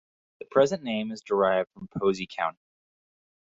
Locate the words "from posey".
1.75-2.25